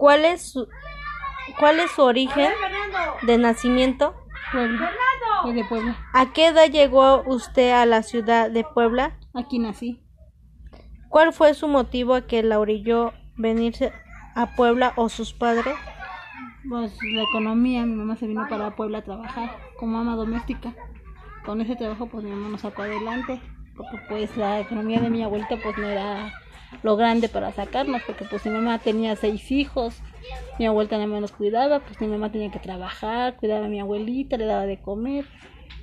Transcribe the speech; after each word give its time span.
¿Cuál 0.00 0.24
es 0.24 0.52
su, 0.52 0.66
cuál 1.58 1.78
es 1.78 1.90
su 1.90 2.00
origen 2.00 2.50
de 3.20 3.36
nacimiento? 3.36 4.14
Puebla. 4.50 4.90
De 5.44 5.62
Puebla. 5.64 5.94
¿A 6.14 6.32
qué 6.32 6.46
edad 6.46 6.70
llegó 6.70 7.22
usted 7.26 7.72
a 7.72 7.84
la 7.84 8.02
ciudad 8.02 8.50
de 8.50 8.64
Puebla? 8.64 9.18
Aquí 9.34 9.58
nací. 9.58 10.02
¿Cuál 11.10 11.34
fue 11.34 11.52
su 11.52 11.68
motivo 11.68 12.14
a 12.14 12.26
que 12.26 12.42
la 12.42 12.58
orilló 12.58 13.12
venirse 13.36 13.92
a 14.34 14.56
Puebla 14.56 14.94
o 14.96 15.10
sus 15.10 15.34
padres? 15.34 15.76
Pues 16.66 16.96
la 17.02 17.22
economía, 17.24 17.84
mi 17.84 17.94
mamá 17.94 18.16
se 18.16 18.26
vino 18.26 18.46
para 18.48 18.74
Puebla 18.76 18.98
a 18.98 19.04
trabajar 19.04 19.54
como 19.78 19.98
ama 19.98 20.16
doméstica. 20.16 20.72
Con 21.44 21.60
ese 21.60 21.76
trabajo 21.76 22.06
pues 22.06 22.24
mi 22.24 22.30
mamá 22.30 22.48
nos 22.48 22.62
sacó 22.62 22.82
adelante, 22.82 23.38
porque 23.76 23.98
pues 24.08 24.34
la 24.38 24.60
economía 24.60 24.98
de 25.02 25.10
mi 25.10 25.22
abuelita 25.22 25.56
pues 25.62 25.76
no 25.76 25.86
era 25.86 26.32
lo 26.82 26.96
grande 26.96 27.28
para 27.28 27.52
sacarnos, 27.52 28.02
porque 28.06 28.24
pues 28.24 28.44
mi 28.46 28.52
mamá 28.52 28.78
tenía 28.78 29.16
seis 29.16 29.50
hijos, 29.50 30.00
mi 30.58 30.66
nada 30.66 31.06
más 31.06 31.20
nos 31.20 31.32
cuidaba, 31.32 31.80
pues 31.80 32.00
mi 32.00 32.06
mamá 32.06 32.30
tenía 32.30 32.50
que 32.50 32.58
trabajar, 32.58 33.36
cuidaba 33.36 33.66
a 33.66 33.68
mi 33.68 33.80
abuelita, 33.80 34.36
le 34.36 34.46
daba 34.46 34.66
de 34.66 34.80
comer, 34.80 35.26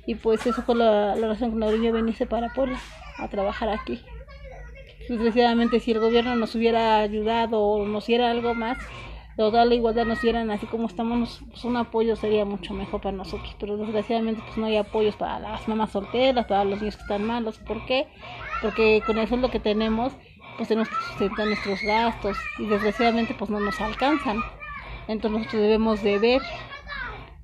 y 0.06 0.14
pues 0.14 0.46
eso 0.46 0.62
fue 0.62 0.74
la, 0.74 1.14
razón 1.14 1.52
que 1.52 1.58
la 1.58 1.66
orilló 1.66 1.92
venirse 1.92 2.26
para 2.26 2.52
Puebla 2.52 2.78
a 3.18 3.28
trabajar 3.28 3.68
aquí. 3.68 4.00
Desgraciadamente 5.08 5.80
si 5.80 5.92
el 5.92 6.00
gobierno 6.00 6.34
nos 6.36 6.54
hubiera 6.54 6.98
ayudado 7.00 7.60
o 7.60 7.86
nos 7.86 8.06
diera 8.06 8.30
algo 8.30 8.54
más, 8.54 8.78
o 9.36 9.50
dar 9.52 9.66
la 9.66 9.74
igualdad 9.74 10.04
nos 10.04 10.20
dieran 10.20 10.50
así 10.50 10.66
como 10.66 10.86
estamos, 10.86 11.40
pues 11.50 11.64
un 11.64 11.76
apoyo 11.76 12.16
sería 12.16 12.44
mucho 12.44 12.74
mejor 12.74 13.00
para 13.00 13.16
nosotros. 13.16 13.54
Pero 13.60 13.76
desgraciadamente 13.76 14.42
pues 14.44 14.56
no 14.56 14.66
hay 14.66 14.76
apoyos 14.76 15.14
para 15.14 15.38
las 15.38 15.68
mamás 15.68 15.92
solteras, 15.92 16.46
para 16.46 16.64
los 16.64 16.80
niños 16.80 16.96
que 16.96 17.02
están 17.02 17.24
malos. 17.24 17.58
¿Por 17.58 17.86
qué? 17.86 18.08
Porque 18.60 19.02
con 19.06 19.18
eso 19.18 19.36
es 19.36 19.40
lo 19.40 19.50
que 19.50 19.60
tenemos, 19.60 20.12
pues 20.58 20.68
tenemos 20.68 20.88
que 20.88 20.96
sustentar 20.96 21.46
nuestros 21.46 21.80
gastos 21.80 22.36
y 22.58 22.66
desgraciadamente 22.66 23.34
pues 23.38 23.48
no 23.48 23.60
nos 23.60 23.80
alcanzan. 23.80 24.42
Entonces 25.06 25.38
nosotros 25.38 25.62
debemos 25.62 26.02
de 26.02 26.18
ver 26.18 26.42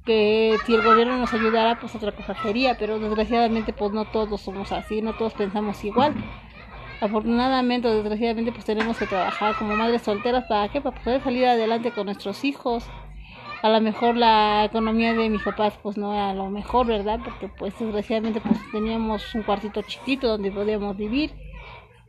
que 0.04 0.58
si 0.66 0.74
el 0.74 0.82
gobierno 0.82 1.16
nos 1.16 1.32
ayudara 1.32 1.78
pues 1.80 1.94
otra 1.94 2.12
cosa 2.12 2.34
sería, 2.42 2.76
pero 2.76 2.98
desgraciadamente 2.98 3.72
pues 3.72 3.92
no 3.92 4.04
todos 4.04 4.40
somos 4.42 4.72
así, 4.72 5.00
no 5.00 5.14
todos 5.14 5.32
pensamos 5.32 5.82
igual. 5.84 6.12
Afortunadamente 7.00 7.88
o 7.88 7.94
desgraciadamente 7.94 8.52
pues 8.52 8.64
tenemos 8.64 8.98
que 8.98 9.06
trabajar 9.06 9.54
como 9.56 9.76
madres 9.76 10.02
solteras 10.02 10.44
para 10.44 10.68
qué 10.68 10.80
para 10.80 11.00
poder 11.00 11.22
salir 11.22 11.46
adelante 11.46 11.92
con 11.92 12.06
nuestros 12.06 12.44
hijos. 12.44 12.84
A 13.62 13.70
lo 13.70 13.80
mejor 13.80 14.16
la 14.16 14.64
economía 14.64 15.14
de 15.14 15.30
mis 15.30 15.42
papás 15.42 15.78
pues 15.82 15.96
no 15.96 16.12
era 16.12 16.34
lo 16.34 16.50
mejor 16.50 16.86
verdad 16.86 17.20
porque 17.24 17.48
pues 17.48 17.78
desgraciadamente 17.78 18.40
pues 18.40 18.58
teníamos 18.72 19.34
un 19.34 19.42
cuartito 19.44 19.80
chiquito 19.82 20.28
donde 20.28 20.50
podíamos 20.50 20.96
vivir 20.96 21.32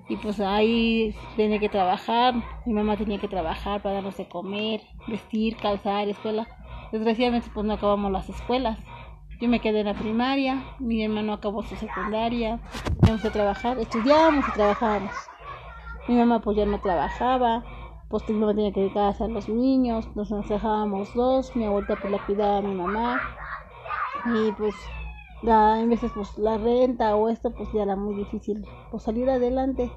y 0.07 0.17
pues 0.17 0.39
ahí 0.39 1.15
tenía 1.35 1.59
que 1.59 1.69
trabajar. 1.69 2.35
Mi 2.65 2.73
mamá 2.73 2.97
tenía 2.97 3.19
que 3.19 3.27
trabajar 3.27 3.81
para 3.81 3.95
darnos 3.95 4.17
de 4.17 4.27
comer 4.27 4.81
vestir 5.07 5.57
calzar 5.57 6.07
escuela. 6.07 6.47
Desgraciadamente 6.91 7.49
pues 7.53 7.65
no 7.65 7.73
acabamos 7.73 8.11
las 8.11 8.29
escuelas. 8.29 8.79
Yo 9.41 9.49
me 9.49 9.59
quedé 9.59 9.81
en 9.81 9.87
la 9.87 9.93
primaria, 9.93 10.63
mi 10.79 11.03
hermano 11.03 11.33
acabó 11.33 11.61
su 11.61 11.75
secundaria, 11.75 12.59
teníamos 13.01 13.21
que 13.21 13.29
trabajar, 13.31 13.77
estudiábamos 13.79 14.47
y 14.47 14.51
trabajábamos. 14.53 15.11
Mi 16.07 16.15
mamá 16.15 16.39
pues 16.39 16.55
ya 16.55 16.65
no 16.65 16.79
trabajaba, 16.79 17.63
pues 18.09 18.29
mi 18.29 18.45
tenía 18.47 18.71
que 18.71 18.79
dedicarse 18.79 19.25
a 19.25 19.27
los 19.27 19.49
niños, 19.49 20.07
nos 20.15 20.29
dejábamos 20.47 21.13
dos, 21.15 21.53
mi 21.53 21.65
abuelita 21.65 21.97
pues 21.97 22.13
la 22.13 22.25
cuidaba 22.25 22.59
a 22.59 22.61
mi 22.61 22.75
mamá. 22.75 23.19
Y 24.25 24.53
pues 24.53 24.73
la, 25.45 25.79
en 25.81 25.89
veces 25.89 26.11
pues 26.13 26.37
la 26.37 26.57
renta 26.57 27.15
o 27.15 27.29
esto 27.29 27.51
pues 27.51 27.71
ya 27.73 27.83
era 27.83 27.95
muy 27.95 28.15
difícil 28.15 28.65
pues 28.91 29.03
salir 29.03 29.29
adelante. 29.29 29.91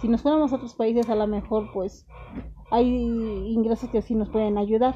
Si 0.00 0.08
nos 0.08 0.22
fuéramos 0.22 0.52
a 0.52 0.56
otros 0.56 0.74
países 0.74 1.08
a 1.08 1.14
lo 1.14 1.26
mejor 1.26 1.70
pues 1.72 2.06
hay 2.70 2.88
ingresos 2.88 3.90
que 3.90 4.02
sí 4.02 4.14
nos 4.14 4.30
pueden 4.30 4.58
ayudar 4.58 4.94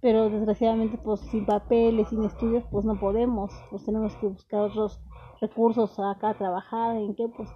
pero 0.00 0.30
desgraciadamente 0.30 0.98
pues 0.98 1.20
sin 1.20 1.46
papeles, 1.46 2.08
sin 2.08 2.24
estudios 2.24 2.64
pues 2.70 2.84
no 2.84 2.98
podemos, 2.98 3.50
pues 3.70 3.84
tenemos 3.84 4.14
que 4.16 4.28
buscar 4.28 4.60
otros 4.60 5.00
recursos 5.40 5.98
acá 5.98 6.30
a 6.30 6.38
trabajar, 6.38 6.96
en 6.96 7.14
qué 7.14 7.28
pues 7.28 7.50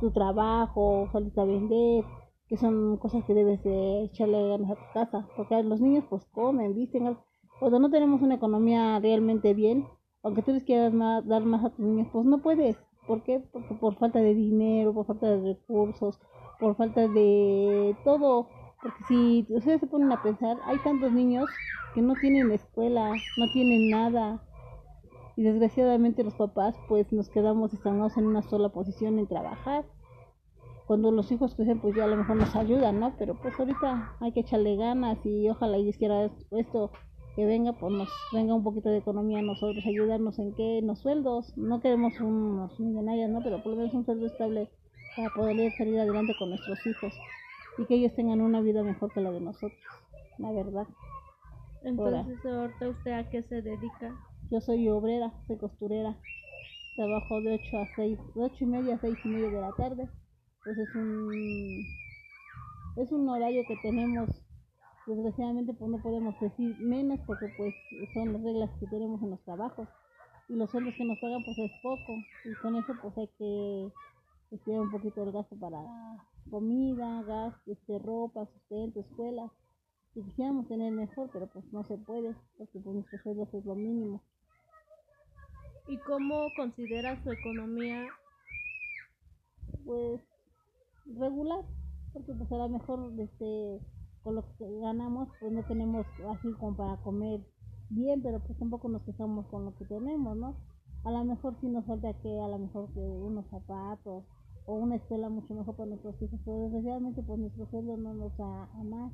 tu 0.00 0.10
trabajo, 0.12 1.08
salir 1.12 1.32
a 1.38 1.44
vender, 1.44 2.04
que 2.48 2.56
son 2.56 2.98
cosas 2.98 3.24
que 3.24 3.34
debes 3.34 3.62
de 3.64 4.04
echarle 4.04 4.48
ganas 4.48 4.70
a 4.70 4.74
tu 4.76 4.92
casa, 4.94 5.28
porque 5.36 5.62
los 5.62 5.80
niños 5.80 6.04
pues 6.08 6.24
comen, 6.26 6.74
visten, 6.74 7.16
cuando 7.58 7.78
no 7.80 7.90
tenemos 7.90 8.22
una 8.22 8.36
economía 8.36 8.98
realmente 9.00 9.54
bien, 9.54 9.86
aunque 10.22 10.42
tú 10.42 10.52
les 10.52 10.64
quieras 10.64 10.92
más, 10.92 11.26
dar 11.26 11.44
más 11.44 11.64
a 11.64 11.70
tus 11.70 11.80
niños, 11.80 12.08
pues 12.12 12.24
no 12.24 12.38
puedes, 12.38 12.76
¿por 13.06 13.22
qué? 13.22 13.40
Porque 13.52 13.74
por 13.74 13.96
falta 13.96 14.18
de 14.20 14.34
dinero, 14.34 14.92
por 14.92 15.06
falta 15.06 15.26
de 15.26 15.54
recursos, 15.54 16.18
por 16.58 16.76
falta 16.76 17.06
de 17.08 17.96
todo, 18.04 18.48
porque 18.82 19.04
si 19.08 19.46
ustedes 19.48 19.80
se 19.80 19.86
ponen 19.86 20.12
a 20.12 20.22
pensar, 20.22 20.56
hay 20.64 20.78
tantos 20.78 21.12
niños 21.12 21.48
que 21.94 22.02
no 22.02 22.14
tienen 22.14 22.50
escuela, 22.52 23.12
no 23.36 23.50
tienen 23.52 23.90
nada. 23.90 24.42
Y 25.36 25.42
desgraciadamente 25.42 26.24
los 26.24 26.34
papás 26.34 26.74
pues 26.88 27.12
nos 27.12 27.28
quedamos 27.28 27.72
estancados 27.72 28.16
en 28.16 28.26
una 28.26 28.42
sola 28.42 28.70
posición 28.70 29.18
en 29.18 29.28
trabajar. 29.28 29.84
Cuando 30.86 31.12
los 31.12 31.30
hijos 31.30 31.54
crecen 31.54 31.80
pues 31.80 31.94
ya 31.94 32.04
a 32.04 32.08
lo 32.08 32.16
mejor 32.16 32.36
nos 32.36 32.54
ayudan, 32.56 32.98
¿no? 32.98 33.14
Pero 33.18 33.34
pues 33.40 33.58
ahorita 33.58 34.16
hay 34.20 34.32
que 34.32 34.40
echarle 34.40 34.76
ganas 34.76 35.18
y 35.24 35.48
ojalá 35.48 35.78
y 35.78 35.92
quiera 35.92 36.30
esto 36.50 36.90
que 37.38 37.46
venga, 37.46 37.72
pues 37.72 37.92
nos 37.92 38.08
venga 38.32 38.52
un 38.52 38.64
poquito 38.64 38.88
de 38.88 38.98
economía 38.98 39.38
a 39.38 39.42
nosotros, 39.42 39.86
ayudarnos 39.86 40.40
en 40.40 40.52
qué, 40.56 40.78
en 40.78 40.88
los 40.88 40.98
sueldos. 40.98 41.56
No 41.56 41.80
queremos 41.80 42.18
unos 42.18 42.80
millonarios, 42.80 43.30
¿no? 43.30 43.40
Pero 43.44 43.62
por 43.62 43.74
lo 43.74 43.78
menos 43.78 43.94
un 43.94 44.04
sueldo 44.04 44.26
estable 44.26 44.68
para 45.14 45.30
poder 45.32 45.70
salir 45.78 46.00
adelante 46.00 46.32
con 46.36 46.48
nuestros 46.48 46.84
hijos 46.84 47.12
y 47.78 47.84
que 47.84 47.94
ellos 47.94 48.12
tengan 48.16 48.40
una 48.40 48.60
vida 48.60 48.82
mejor 48.82 49.12
que 49.12 49.20
la 49.20 49.30
de 49.30 49.40
nosotros, 49.40 49.78
la 50.38 50.50
verdad. 50.50 50.88
Entonces, 51.84 52.44
ahorita 52.44 52.88
usted 52.88 53.12
a 53.12 53.30
qué 53.30 53.44
se 53.44 53.62
dedica? 53.62 54.18
Yo 54.50 54.60
soy 54.60 54.88
obrera, 54.88 55.32
soy 55.46 55.58
costurera. 55.58 56.18
Trabajo 56.96 57.40
de 57.40 57.54
8 57.54 57.78
a 57.78 57.86
6, 57.94 58.18
de 58.34 58.42
8 58.42 58.56
y 58.58 58.66
media 58.66 58.94
a 58.96 58.98
6 58.98 59.16
y 59.24 59.28
media 59.28 59.48
de 59.48 59.60
la 59.60 59.70
tarde. 59.76 60.08
Pues 60.64 60.76
es 60.76 60.92
un, 60.96 61.84
es 62.96 63.12
un 63.12 63.28
horario 63.28 63.62
que 63.68 63.76
tenemos. 63.80 64.28
Desgraciadamente 65.08 65.72
pues 65.72 65.90
no 65.90 66.02
podemos 66.02 66.38
decir 66.38 66.76
menos 66.80 67.18
porque 67.26 67.50
pues 67.56 67.74
son 68.12 68.34
las 68.34 68.42
reglas 68.42 68.70
que 68.78 68.86
tenemos 68.88 69.22
en 69.22 69.30
los 69.30 69.40
trabajos. 69.40 69.88
Y 70.50 70.54
los 70.54 70.70
sueldos 70.70 70.94
que 70.98 71.04
nos 71.04 71.18
pagan 71.18 71.42
pues 71.44 71.58
es 71.58 71.72
poco. 71.82 72.12
Y 72.44 72.54
con 72.60 72.76
eso 72.76 72.92
pues 73.00 73.16
hay 73.16 73.28
que 73.38 73.90
estudiar 74.50 74.82
un 74.82 74.90
poquito 74.90 75.22
el 75.22 75.32
gasto 75.32 75.56
para 75.56 75.80
comida, 76.50 77.22
gas, 77.22 77.54
este, 77.66 77.98
ropa, 77.98 78.46
sustento, 78.52 79.00
escuela. 79.00 79.50
Si 80.12 80.22
quisiéramos 80.22 80.68
tener 80.68 80.92
mejor, 80.92 81.30
pero 81.32 81.46
pues 81.46 81.64
no 81.72 81.84
se 81.84 81.96
puede, 81.96 82.34
porque 82.58 82.78
pues 82.78 82.94
nuestros 82.94 83.22
sueldos 83.22 83.52
es 83.54 83.64
lo 83.64 83.74
mínimo. 83.74 84.22
¿Y 85.86 85.96
cómo 86.00 86.48
considera 86.54 87.22
su 87.22 87.32
economía? 87.32 88.08
Pues 89.86 90.20
regular, 91.06 91.64
porque 92.12 92.34
pues 92.34 92.52
a 92.52 92.56
lo 92.56 92.68
mejor 92.68 93.10
este, 93.18 93.80
con 94.22 94.34
lo 94.36 94.42
que 94.56 94.80
ganamos 94.80 95.28
pues 95.40 95.52
no 95.52 95.62
tenemos 95.64 96.06
así 96.36 96.52
como 96.54 96.76
para 96.76 96.96
comer 96.98 97.40
bien, 97.90 98.22
pero 98.22 98.40
pues 98.40 98.58
tampoco 98.58 98.88
nos 98.88 99.02
quejamos 99.02 99.46
con 99.46 99.64
lo 99.64 99.74
que 99.76 99.84
tenemos, 99.86 100.36
¿no? 100.36 100.56
A 101.04 101.10
lo 101.10 101.24
mejor 101.24 101.56
sí 101.60 101.68
nos 101.68 101.84
falta 101.86 102.12
que 102.14 102.40
a 102.40 102.48
lo 102.48 102.58
mejor 102.58 102.92
que 102.92 103.00
unos 103.00 103.46
zapatos 103.50 104.24
o 104.66 104.74
una 104.74 104.96
escuela 104.96 105.28
mucho 105.28 105.54
mejor 105.54 105.76
para 105.76 105.88
nuestros 105.88 106.20
hijos, 106.20 106.40
pero 106.44 106.58
desgraciadamente 106.64 107.22
pues 107.22 107.38
nuestro 107.38 107.66
sueldo 107.70 107.96
no 107.96 108.14
nos 108.14 108.36
da 108.36 108.64
a 108.64 108.84
más 108.84 109.12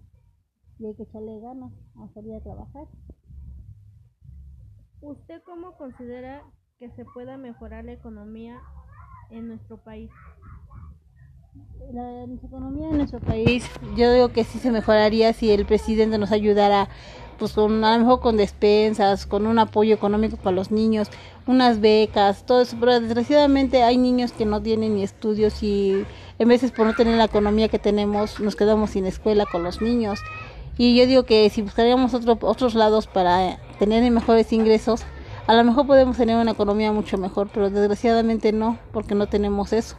y 0.78 0.86
hay 0.86 0.94
que 0.94 1.04
echarle 1.04 1.40
ganas 1.40 1.72
a 1.96 2.08
salir 2.14 2.34
a 2.34 2.40
trabajar. 2.40 2.88
¿Usted 5.00 5.42
cómo 5.44 5.76
considera 5.76 6.42
que 6.78 6.90
se 6.92 7.04
pueda 7.04 7.36
mejorar 7.36 7.84
la 7.84 7.92
economía 7.92 8.60
en 9.30 9.48
nuestro 9.48 9.76
país? 9.76 10.10
La, 11.92 12.24
economía 12.24 12.88
en 12.88 12.96
nuestro 12.96 13.20
país, 13.20 13.70
yo 13.96 14.12
digo 14.12 14.30
que 14.30 14.42
sí 14.42 14.58
se 14.58 14.72
mejoraría 14.72 15.32
si 15.32 15.52
el 15.52 15.64
presidente 15.64 16.18
nos 16.18 16.32
ayudara, 16.32 16.88
pues 17.38 17.52
con, 17.52 17.84
a 17.84 17.92
lo 17.92 18.04
mejor 18.04 18.20
con 18.20 18.36
despensas, 18.36 19.26
con 19.26 19.46
un 19.46 19.60
apoyo 19.60 19.94
económico 19.94 20.36
para 20.36 20.56
los 20.56 20.72
niños, 20.72 21.08
unas 21.46 21.80
becas, 21.80 22.46
todo 22.46 22.62
eso, 22.62 22.76
pero 22.80 22.98
desgraciadamente 22.98 23.84
hay 23.84 23.96
niños 23.98 24.32
que 24.32 24.44
no 24.44 24.60
tienen 24.60 24.96
ni 24.96 25.04
estudios 25.04 25.62
y 25.62 26.04
en 26.40 26.48
veces 26.48 26.72
por 26.72 26.86
no 26.86 26.94
tener 26.94 27.16
la 27.16 27.24
economía 27.24 27.68
que 27.68 27.78
tenemos 27.78 28.40
nos 28.40 28.56
quedamos 28.56 28.90
sin 28.90 29.06
escuela 29.06 29.46
con 29.46 29.62
los 29.62 29.80
niños. 29.80 30.18
Y 30.76 30.96
yo 30.96 31.06
digo 31.06 31.22
que 31.22 31.48
si 31.50 31.62
buscaríamos 31.62 32.14
otro, 32.14 32.36
otros 32.40 32.74
lados 32.74 33.06
para 33.06 33.58
tener 33.78 34.10
mejores 34.10 34.52
ingresos, 34.52 35.02
a 35.46 35.54
lo 35.54 35.62
mejor 35.62 35.86
podemos 35.86 36.16
tener 36.16 36.36
una 36.36 36.52
economía 36.52 36.90
mucho 36.90 37.18
mejor, 37.18 37.48
pero 37.54 37.70
desgraciadamente 37.70 38.52
no, 38.52 38.78
porque 38.92 39.14
no 39.14 39.28
tenemos 39.28 39.72
eso. 39.72 39.96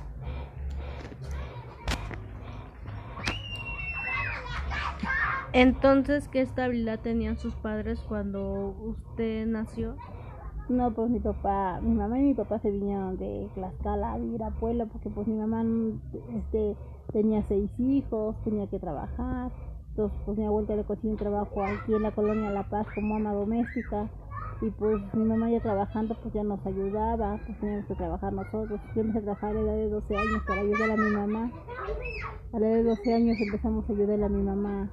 Entonces, 5.56 6.28
¿qué 6.28 6.42
estabilidad 6.42 7.00
tenían 7.00 7.38
sus 7.38 7.56
padres 7.56 8.02
cuando 8.10 8.76
usted 8.78 9.48
nació? 9.48 9.96
No, 10.68 10.94
pues 10.94 11.10
mi 11.10 11.22
papá, 11.22 11.80
mi 11.82 11.96
mamá 11.96 12.20
y 12.20 12.24
mi 12.24 12.34
papá 12.34 12.60
se 12.60 12.70
vinieron 12.70 13.16
de 13.16 13.48
Tlaxcala 13.54 14.12
a 14.12 14.18
vivir 14.18 14.44
a 14.44 14.50
Puebla 14.50 14.86
porque 14.86 15.10
pues 15.10 15.30
mi 15.30 15.38
mamá 15.38 15.64
este, 16.36 16.76
tenía 17.14 17.42
seis 17.44 17.72
hijos, 17.80 18.36
tenía 18.44 18.68
que 18.68 18.80
trabajar 18.80 19.50
Entonces, 19.92 20.20
pues 20.26 20.38
mi 20.38 20.46
abuelita 20.46 20.76
le 20.76 20.84
consiguió 20.84 21.12
un 21.12 21.18
trabajo 21.20 21.64
aquí 21.64 21.94
en 21.94 22.04
la 22.04 22.12
colonia 22.12 22.50
La 22.50 22.68
Paz 22.68 22.86
como 22.94 23.16
ama 23.16 23.32
doméstica. 23.32 24.10
Y 24.62 24.72
pues 24.72 25.02
mi 25.14 25.24
mamá 25.24 25.50
ya 25.50 25.62
trabajando, 25.62 26.18
pues 26.22 26.34
ya 26.34 26.44
nos 26.44 26.66
ayudaba, 26.66 27.40
pues 27.46 27.58
teníamos 27.62 27.86
que 27.86 27.96
trabajar 27.96 28.34
nosotros. 28.34 28.82
Yo 28.94 29.02
empecé 29.04 29.20
a 29.20 29.22
trabajar 29.22 29.52
a 29.52 29.54
la 29.54 29.62
edad 29.62 29.78
de 29.78 29.90
12 29.90 30.18
años 30.18 30.44
para 30.46 30.60
ayudar 30.60 30.92
a 30.92 30.98
mi 30.98 31.16
mamá. 31.16 31.52
A 32.52 32.60
la 32.60 32.68
edad 32.68 32.76
de 32.76 32.84
12 32.84 33.14
años 33.14 33.38
empezamos 33.40 33.90
a 33.90 33.94
ayudar 33.94 34.22
a 34.22 34.28
mi 34.28 34.44
mamá 34.44 34.90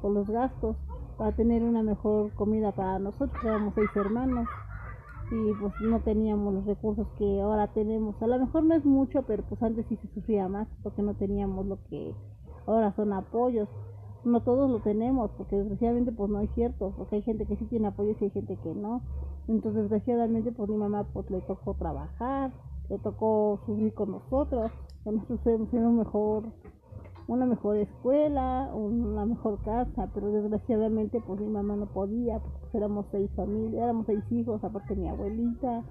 con 0.00 0.14
los 0.14 0.28
gastos 0.28 0.76
para 1.16 1.32
tener 1.32 1.62
una 1.62 1.82
mejor 1.82 2.32
comida 2.34 2.72
para 2.72 2.98
nosotros. 2.98 3.42
Éramos 3.44 3.74
seis 3.74 3.88
hermanos 3.94 4.46
y 5.30 5.52
pues 5.60 5.72
no 5.80 6.00
teníamos 6.00 6.54
los 6.54 6.66
recursos 6.66 7.06
que 7.18 7.40
ahora 7.40 7.68
tenemos. 7.68 8.20
A 8.22 8.26
lo 8.26 8.38
mejor 8.38 8.64
no 8.64 8.74
es 8.74 8.84
mucho, 8.84 9.22
pero 9.22 9.42
pues 9.44 9.62
antes 9.62 9.86
sí 9.88 9.96
se 9.96 10.08
sufría 10.14 10.48
más 10.48 10.68
porque 10.82 11.02
no 11.02 11.14
teníamos 11.14 11.66
lo 11.66 11.78
que 11.88 12.14
ahora 12.66 12.92
son 12.94 13.12
apoyos. 13.12 13.68
No 14.24 14.40
todos 14.40 14.68
lo 14.68 14.80
tenemos, 14.80 15.30
porque 15.36 15.54
desgraciadamente 15.54 16.10
pues 16.10 16.28
no 16.28 16.40
es 16.40 16.50
cierto, 16.54 16.92
porque 16.96 17.16
hay 17.16 17.22
gente 17.22 17.46
que 17.46 17.56
sí 17.56 17.64
tiene 17.66 17.86
apoyos 17.86 18.20
y 18.20 18.24
hay 18.24 18.30
gente 18.30 18.56
que 18.56 18.74
no. 18.74 19.02
Entonces 19.46 19.82
desgraciadamente 19.82 20.50
pues 20.52 20.68
mi 20.68 20.76
mamá 20.76 21.04
pues 21.12 21.30
le 21.30 21.40
tocó 21.42 21.74
trabajar, 21.74 22.52
le 22.88 22.98
tocó 22.98 23.60
subir 23.66 23.94
con 23.94 24.10
nosotros, 24.10 24.72
que 25.04 25.12
nosotros 25.12 25.68
tenemos 25.70 25.92
mejor 25.92 26.44
una 27.28 27.44
mejor 27.44 27.76
escuela, 27.76 28.70
una 28.72 29.26
mejor 29.26 29.60
casa, 29.64 30.08
pero 30.14 30.30
desgraciadamente 30.30 31.20
pues 31.20 31.40
mi 31.40 31.48
mamá 31.48 31.76
no 31.76 31.86
podía, 31.86 32.38
pues 32.38 32.74
éramos 32.74 33.06
seis 33.10 33.30
familias, 33.34 33.82
éramos 33.82 34.06
seis 34.06 34.22
hijos, 34.30 34.62
aparte 34.62 34.94
mi 34.94 35.08
abuelita, 35.08 35.82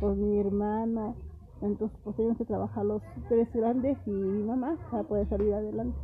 pues 0.00 0.16
mi 0.16 0.38
hermano, 0.38 1.16
entonces 1.62 1.98
pues 2.04 2.16
teníamos 2.16 2.38
que 2.38 2.44
trabajar 2.44 2.84
los 2.84 3.02
tres 3.28 3.48
grandes 3.52 3.98
y 4.06 4.10
mi 4.10 4.44
mamá 4.44 4.76
para 4.90 5.02
poder 5.02 5.28
salir 5.28 5.52
adelante. 5.52 5.98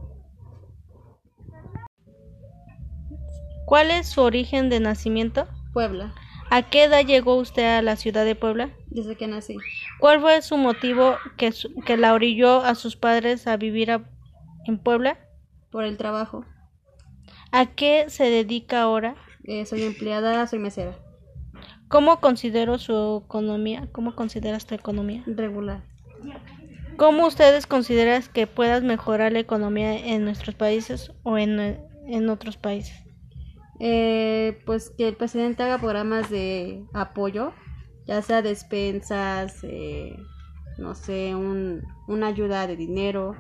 ¿Cuál 3.67 3.93
es 3.93 4.09
su 4.09 4.23
origen 4.23 4.69
de 4.69 4.81
nacimiento? 4.81 5.47
Puebla. 5.73 6.13
¿A 6.51 6.63
qué 6.63 6.85
edad 6.85 7.07
llegó 7.07 7.37
usted 7.37 7.79
a 7.79 7.83
la 7.83 7.95
ciudad 7.95 8.25
de 8.25 8.35
Puebla? 8.35 8.71
Desde 8.89 9.15
que 9.15 9.29
nací. 9.29 9.57
¿Cuál 10.01 10.21
fue 10.21 10.43
su 10.43 10.57
motivo 10.57 11.15
que, 11.37 11.53
que 11.87 11.97
la 11.97 12.13
orilló 12.13 12.63
a 12.63 12.75
sus 12.75 12.97
padres 12.97 13.47
a 13.47 13.57
vivir 13.57 13.93
a 13.93 14.03
en 14.67 14.79
Puebla? 14.79 15.19
Por 15.71 15.85
el 15.85 15.97
trabajo. 15.97 16.45
¿A 17.53 17.67
qué 17.67 18.07
se 18.09 18.25
dedica 18.25 18.83
ahora? 18.83 19.17
Eh, 19.45 19.67
soy 19.67 19.83
empleada, 19.83 20.47
soy 20.47 20.59
mesera. 20.59 20.97
¿Cómo 21.89 22.21
considero 22.21 22.79
su 22.79 23.23
economía? 23.27 23.89
¿Cómo 23.93 24.15
consideras 24.15 24.67
tu 24.67 24.75
economía? 24.75 25.25
Regular. 25.27 25.83
¿Cómo 26.97 27.27
ustedes 27.27 27.67
consideran 27.67 28.23
que 28.33 28.47
puedas 28.47 28.83
mejorar 28.83 29.33
la 29.33 29.39
economía 29.41 29.97
en 29.97 30.25
nuestros 30.25 30.55
países 30.55 31.13
o 31.23 31.39
en, 31.39 31.59
en 32.07 32.29
otros 32.29 32.57
países? 32.57 32.95
Eh, 33.81 34.61
pues 34.67 34.91
que 34.91 35.09
el 35.09 35.17
presidente 35.17 35.63
haga 35.63 35.79
programas 35.79 36.29
de 36.29 36.85
apoyo, 36.93 37.55
ya 38.07 38.21
sea 38.21 38.43
despensas, 38.43 39.61
eh, 39.63 40.15
no 40.77 40.95
sé, 40.95 41.35
un, 41.35 41.83
una 42.07 42.27
ayuda 42.27 42.67
de 42.67 42.77
dinero, 42.77 43.35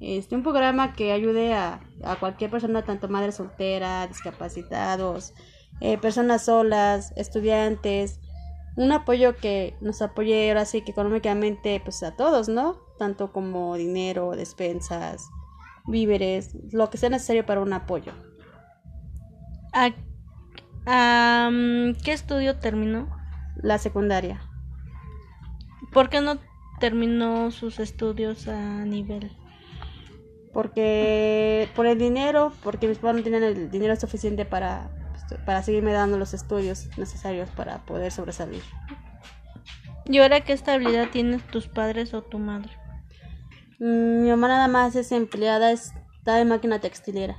este, 0.00 0.34
un 0.34 0.42
programa 0.42 0.92
que 0.92 1.12
ayude 1.12 1.54
a, 1.54 1.80
a 2.04 2.16
cualquier 2.16 2.50
persona, 2.50 2.84
tanto 2.84 3.08
madre 3.08 3.32
soltera, 3.32 4.06
discapacitados, 4.06 5.34
eh, 5.80 5.98
personas 5.98 6.44
solas, 6.46 7.12
estudiantes, 7.16 8.20
un 8.76 8.92
apoyo 8.92 9.36
que 9.36 9.76
nos 9.80 10.02
apoye 10.02 10.48
ahora 10.50 10.64
sí 10.64 10.82
que 10.82 10.90
económicamente 10.92 11.80
pues 11.82 12.02
a 12.02 12.14
todos, 12.14 12.48
¿no? 12.48 12.78
Tanto 12.98 13.32
como 13.32 13.74
dinero, 13.76 14.32
despensas, 14.36 15.28
víveres, 15.86 16.54
lo 16.72 16.90
que 16.90 16.98
sea 16.98 17.08
necesario 17.08 17.46
para 17.46 17.60
un 17.60 17.72
apoyo. 17.72 18.12
¿A, 19.72 19.90
¿Qué 22.04 22.12
estudio 22.12 22.58
terminó? 22.58 23.08
La 23.56 23.78
secundaria. 23.78 24.42
¿Por 25.92 26.10
qué 26.10 26.20
no 26.20 26.38
terminó 26.80 27.50
sus 27.50 27.80
estudios 27.80 28.48
a 28.48 28.84
nivel? 28.84 29.30
Porque 30.56 31.68
por 31.76 31.84
el 31.84 31.98
dinero, 31.98 32.50
porque 32.62 32.88
mis 32.88 32.96
padres 32.96 33.18
no 33.18 33.24
tenían 33.24 33.42
el 33.42 33.70
dinero 33.70 33.94
suficiente 33.94 34.46
para, 34.46 34.88
pues, 35.10 35.38
para 35.42 35.62
seguirme 35.62 35.92
dando 35.92 36.16
los 36.16 36.32
estudios 36.32 36.88
necesarios 36.96 37.50
para 37.50 37.84
poder 37.84 38.10
sobresalir. 38.10 38.62
¿Y 40.06 40.16
ahora 40.16 40.40
qué 40.40 40.54
estabilidad 40.54 41.10
tienen 41.10 41.40
tus 41.40 41.68
padres 41.68 42.14
o 42.14 42.22
tu 42.22 42.38
madre? 42.38 42.70
Mm, 43.80 44.22
mi 44.22 44.30
mamá 44.30 44.48
nada 44.48 44.66
más 44.66 44.96
es 44.96 45.12
empleada, 45.12 45.72
está 45.72 46.40
en 46.40 46.48
máquina 46.48 46.80
textilera. 46.80 47.36